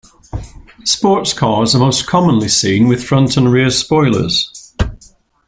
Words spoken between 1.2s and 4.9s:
cars are most commonly seen with front and rear spoilers.